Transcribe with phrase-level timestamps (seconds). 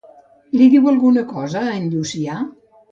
[0.61, 2.45] Li diu alguna cosa a en Llucià?